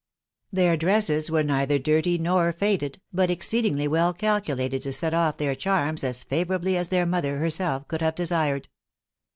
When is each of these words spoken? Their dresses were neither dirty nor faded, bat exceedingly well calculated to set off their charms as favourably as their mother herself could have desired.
Their 0.51 0.77
dresses 0.77 1.29
were 1.29 1.43
neither 1.43 1.77
dirty 1.77 2.17
nor 2.17 2.51
faded, 2.53 2.99
bat 3.13 3.29
exceedingly 3.29 3.87
well 3.87 4.15
calculated 4.15 4.81
to 4.81 4.91
set 4.91 5.13
off 5.13 5.37
their 5.37 5.53
charms 5.53 6.03
as 6.03 6.23
favourably 6.23 6.75
as 6.75 6.87
their 6.87 7.05
mother 7.05 7.37
herself 7.37 7.87
could 7.87 8.01
have 8.01 8.15
desired. 8.15 8.67